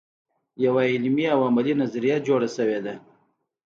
یوه 0.65 0.83
علمي 0.93 1.25
او 1.33 1.39
عملي 1.49 1.73
نظریه 1.81 2.17
جوړه 2.27 2.47
شوې 2.55 2.79
ده. 2.85 2.93